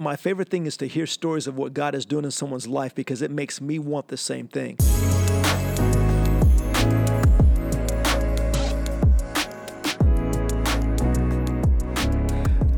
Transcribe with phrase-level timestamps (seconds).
[0.00, 2.94] My favorite thing is to hear stories of what God is doing in someone's life
[2.94, 4.76] because it makes me want the same thing.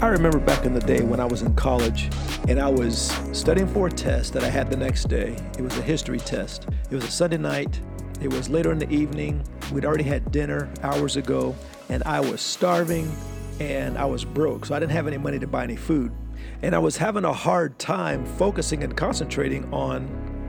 [0.01, 2.09] I remember back in the day when I was in college
[2.49, 5.37] and I was studying for a test that I had the next day.
[5.59, 6.69] It was a history test.
[6.91, 7.83] It was a Sunday night.
[8.23, 9.45] It was later in the evening.
[9.75, 11.55] We'd already had dinner hours ago,
[11.91, 13.15] and I was starving
[13.61, 16.13] and I was broke, so I didn't have any money to buy any food.
[16.63, 20.09] And I was having a hard time focusing and concentrating on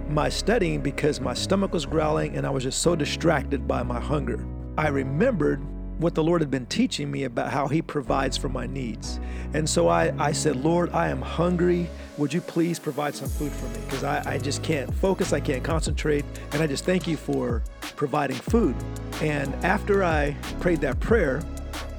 [0.10, 4.00] my studying because my stomach was growling and I was just so distracted by my
[4.00, 4.46] hunger.
[4.78, 5.62] I remembered
[6.00, 9.20] what the Lord had been teaching me about how He provides for my needs.
[9.54, 11.90] And so I, I said, Lord, I am hungry.
[12.18, 13.86] Would you please provide some food for me?
[13.86, 16.26] Because I, I just can't focus, I can't concentrate.
[16.54, 17.62] And I just thank you for
[17.96, 18.76] providing food.
[19.22, 21.42] And after I prayed that prayer,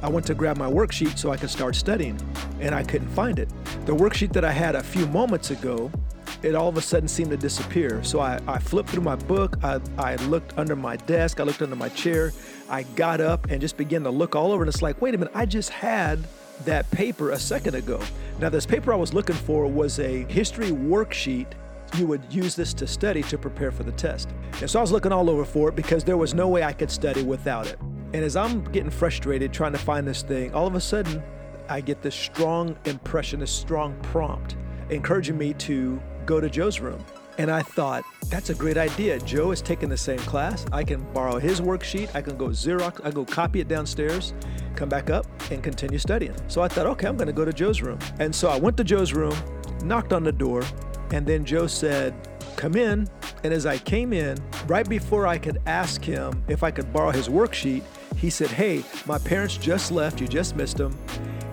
[0.03, 2.21] I went to grab my worksheet so I could start studying,
[2.61, 3.49] and I couldn't find it.
[3.87, 5.91] The worksheet that I had a few moments ago
[6.43, 8.03] it all of a sudden seemed to disappear.
[8.03, 9.57] So I, I flipped through my book.
[9.63, 11.39] I, I looked under my desk.
[11.41, 12.33] I looked under my chair.
[12.69, 14.63] I got up and just began to look all over.
[14.63, 16.19] And it's like, wait a minute, I just had
[16.65, 18.01] that paper a second ago.
[18.41, 21.47] Now, this paper I was looking for was a history worksheet.
[21.97, 24.29] You would use this to study to prepare for the test.
[24.61, 26.73] And so I was looking all over for it because there was no way I
[26.73, 27.79] could study without it.
[28.15, 31.23] And as I'm getting frustrated trying to find this thing, all of a sudden
[31.69, 34.57] I get this strong impression, this strong prompt
[34.91, 37.03] encouraging me to go to Joe's room.
[37.39, 39.19] And I thought, that's a great idea.
[39.21, 40.67] Joe has taken the same class.
[40.71, 42.15] I can borrow his worksheet.
[42.15, 44.35] I can go Xerox, I go copy it downstairs,
[44.77, 46.37] come back up, and continue studying.
[46.49, 47.99] So I thought, okay, I'm going to go to Joe's room.
[48.19, 49.35] And so I went to Joe's room,
[49.83, 50.63] knocked on the door,
[51.13, 52.15] and then Joe said,
[52.57, 53.09] come in.
[53.45, 57.11] And as I came in, right before I could ask him if I could borrow
[57.11, 57.83] his worksheet,
[58.23, 60.21] he said, Hey, my parents just left.
[60.21, 60.97] You just missed them.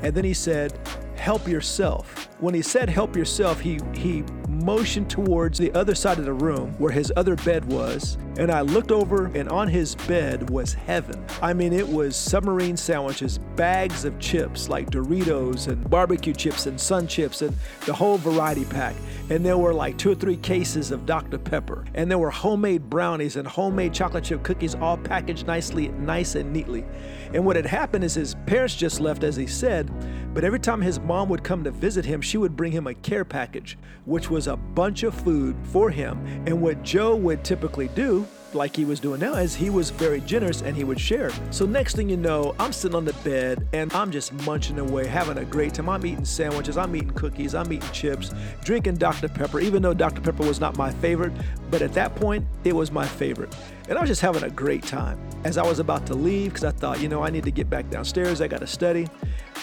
[0.04, 0.78] And then he said,
[1.16, 2.30] Help yourself.
[2.40, 4.24] When he said help yourself, he, he
[4.64, 8.18] motioned towards the other side of the room where his other bed was.
[8.38, 11.24] And I looked over, and on his bed was heaven.
[11.42, 16.80] I mean, it was submarine sandwiches, bags of chips like Doritos and barbecue chips and
[16.80, 17.56] sun chips and
[17.86, 18.96] the whole variety pack.
[19.30, 21.38] And there were like two or three cases of Dr.
[21.38, 21.86] Pepper.
[21.94, 26.54] And there were homemade brownies and homemade chocolate chip cookies all packaged nicely, nice and
[26.54, 26.86] neatly.
[27.34, 29.92] And what had happened is his parents just left, as he said,
[30.34, 32.94] but every time his mom would come to visit him, she would bring him a
[32.94, 36.24] care package, which was a bunch of food for him.
[36.46, 40.22] And what Joe would typically do like he was doing now is he was very
[40.22, 41.32] generous and he would share.
[41.52, 45.08] So next thing you know, I'm sitting on the bed and I'm just munching away,
[45.08, 45.90] having a great time.
[45.90, 48.32] I'm eating sandwiches, I'm eating cookies, I'm eating chips,
[48.64, 49.28] drinking Dr.
[49.28, 50.22] Pepper, even though Dr.
[50.22, 51.34] Pepper was not my favorite,
[51.70, 53.56] but at that point, it was my favorite.
[53.88, 55.20] And I was just having a great time.
[55.44, 57.70] As I was about to leave, because I thought, you know, I need to get
[57.70, 59.08] back downstairs, I got to study.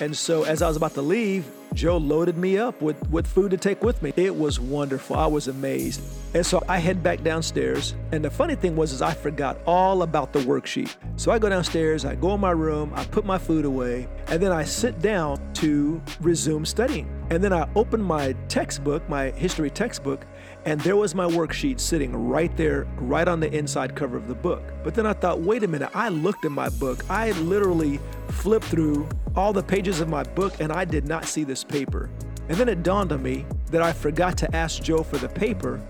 [0.01, 3.51] And so as I was about to leave, Joe loaded me up with, with food
[3.51, 4.13] to take with me.
[4.17, 5.17] It was wonderful.
[5.17, 6.01] I was amazed.
[6.35, 7.95] And so I head back downstairs.
[8.13, 10.95] And the funny thing was is I forgot all about the worksheet.
[11.17, 14.43] So I go downstairs, I go in my room, I put my food away, and
[14.43, 17.11] then I sit down to resume studying.
[17.31, 20.27] And then I open my textbook, my history textbook,
[20.67, 24.35] and there was my worksheet sitting right there, right on the inside cover of the
[24.35, 24.63] book.
[24.85, 27.09] But then I thought, wait a minute, I looked in my book.
[27.09, 31.45] I literally flipped through all the pages of my book and I did not see
[31.45, 32.11] this paper.
[32.49, 35.81] And then it dawned on me that I forgot to ask Joe for the paper.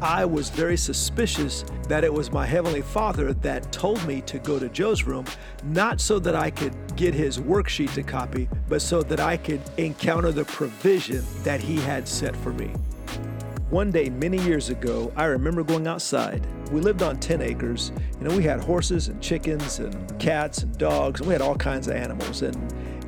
[0.00, 4.58] I was very suspicious that it was my Heavenly Father that told me to go
[4.58, 5.24] to Joe's room,
[5.64, 9.62] not so that I could get his worksheet to copy, but so that I could
[9.78, 12.74] encounter the provision that He had set for me.
[13.70, 16.46] One day, many years ago, I remember going outside.
[16.70, 17.90] We lived on 10 acres.
[18.20, 21.56] You know, we had horses and chickens and cats and dogs, and we had all
[21.56, 22.42] kinds of animals.
[22.42, 22.56] And,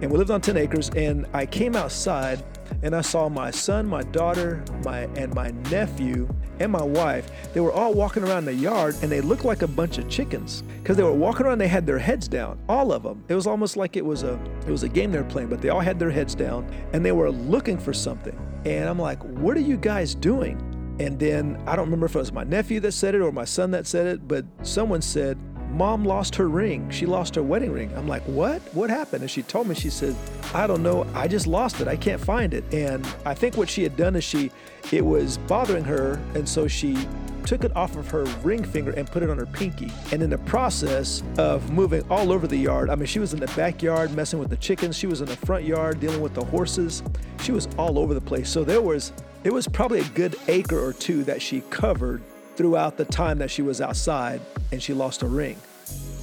[0.00, 0.91] and we lived on 10 acres.
[0.91, 2.42] And I came outside
[2.82, 6.28] and I saw my son, my daughter, my and my nephew
[6.60, 7.31] and my wife.
[7.53, 10.62] They were all walking around the yard and they looked like a bunch of chickens
[10.82, 11.58] because they were walking around.
[11.58, 13.25] They had their heads down, all of them.
[13.28, 15.60] It was almost like it was a it was a game they were playing, but
[15.60, 18.37] they all had their heads down and they were looking for something.
[18.64, 20.64] And I'm like, what are you guys doing?
[21.00, 23.44] And then I don't remember if it was my nephew that said it or my
[23.44, 25.38] son that said it, but someone said,
[25.70, 26.91] Mom lost her ring.
[26.91, 27.93] She lost her wedding ring.
[27.97, 28.62] I'm like, what?
[28.75, 29.23] What happened?
[29.23, 30.17] And she told me, she said,
[30.55, 31.06] I don't know.
[31.15, 31.88] I just lost it.
[31.88, 32.65] I can't find it.
[32.73, 34.50] And I think what she had done is she,
[34.93, 36.20] it was bothering her.
[36.35, 36.97] And so she
[37.44, 39.91] took it off of her ring finger and put it on her pinky.
[40.12, 43.41] And in the process of moving all over the yard, I mean, she was in
[43.41, 44.97] the backyard messing with the chickens.
[44.97, 47.03] She was in the front yard dealing with the horses.
[47.43, 48.50] She was all over the place.
[48.50, 49.12] So there was,
[49.44, 52.23] it was probably a good acre or two that she covered
[52.58, 54.40] throughout the time that she was outside
[54.72, 55.56] and she lost a ring.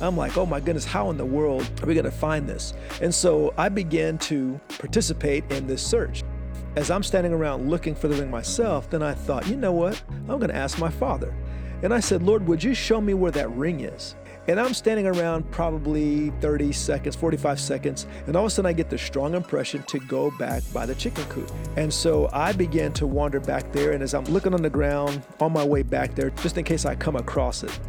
[0.02, 2.74] I'm like, oh my goodness, how in the world are we going to find this?
[3.02, 6.24] And so I began to participate in this search.
[6.76, 10.02] as I'm standing around looking for the ring myself, then I thought, you know what?
[10.28, 11.34] I'm going to ask my father.
[11.84, 14.16] And I said, Lord, would you show me where that ring is?
[14.48, 18.74] And I'm standing around probably 30 seconds, 45 seconds, and all of a sudden I
[18.74, 21.52] get the strong impression to go back by the chicken coop.
[21.78, 25.26] And so I began to wander back there, and as I'm looking on the ground
[25.40, 27.80] on my way back there, just in case I come across it.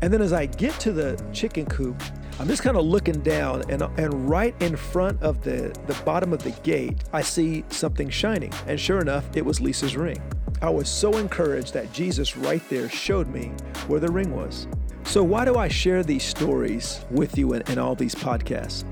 [0.00, 2.02] And then as I get to the chicken coop,
[2.38, 6.32] I'm just kind of looking down, and, and right in front of the, the bottom
[6.32, 8.52] of the gate, I see something shining.
[8.66, 10.22] And sure enough, it was Lisa's ring.
[10.62, 13.52] I was so encouraged that Jesus right there showed me
[13.86, 14.66] where the ring was.
[15.06, 18.84] So, why do I share these stories with you in, in all these podcasts?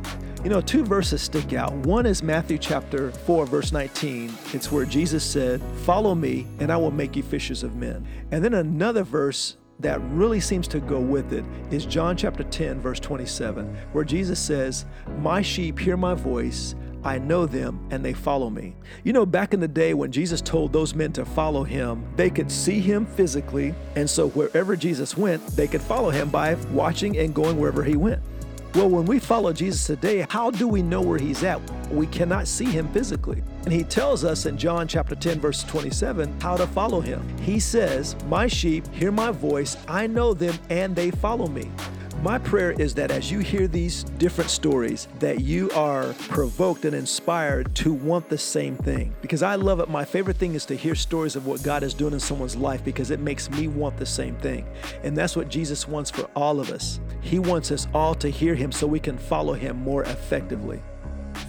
[0.44, 1.72] You know, two verses stick out.
[1.72, 4.32] One is Matthew chapter 4, verse 19.
[4.52, 8.06] It's where Jesus said, Follow me, and I will make you fishers of men.
[8.30, 12.80] And then another verse that really seems to go with it is John chapter 10,
[12.80, 14.86] verse 27, where Jesus says,
[15.18, 16.76] My sheep hear my voice.
[17.04, 18.74] I know them and they follow me.
[19.02, 22.30] You know, back in the day when Jesus told those men to follow him, they
[22.30, 23.74] could see him physically.
[23.94, 27.96] And so wherever Jesus went, they could follow him by watching and going wherever he
[27.96, 28.22] went.
[28.74, 31.60] Well, when we follow Jesus today, how do we know where he's at?
[31.92, 33.40] We cannot see him physically.
[33.62, 37.22] And he tells us in John chapter 10, verse 27, how to follow him.
[37.38, 41.70] He says, My sheep hear my voice, I know them, and they follow me.
[42.24, 46.96] My prayer is that as you hear these different stories, that you are provoked and
[46.96, 49.14] inspired to want the same thing.
[49.20, 49.90] Because I love it.
[49.90, 52.82] My favorite thing is to hear stories of what God is doing in someone's life
[52.82, 54.66] because it makes me want the same thing.
[55.02, 56.98] And that's what Jesus wants for all of us.
[57.20, 60.82] He wants us all to hear Him so we can follow Him more effectively.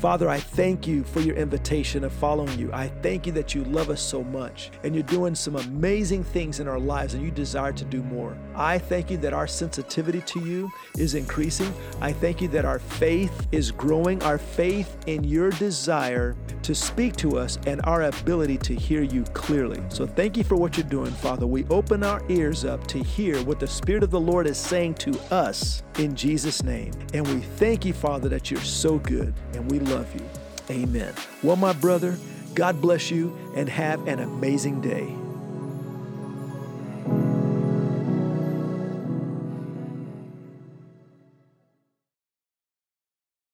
[0.05, 2.69] Father, I thank you for your invitation of following you.
[2.71, 6.59] I thank you that you love us so much and you're doing some amazing things
[6.59, 8.37] in our lives and you desire to do more.
[8.53, 11.73] I thank you that our sensitivity to you is increasing.
[12.01, 16.35] I thank you that our faith is growing, our faith in your desire
[16.65, 19.81] to speak to us and our ability to hear you clearly.
[19.89, 21.45] So thank you for what you're doing, Father.
[21.45, 24.95] We open our ears up to hear what the Spirit of the Lord is saying
[24.95, 26.91] to us in Jesus' name.
[27.13, 30.27] And we thank you, Father, that you're so good and we love you.
[30.71, 31.13] Amen.
[31.44, 32.17] Well, my brother,
[32.56, 35.15] God bless you and have an amazing day.